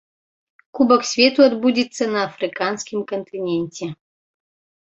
[0.77, 3.85] Кубак свету адбудзецца на афрыканскім кантыненце.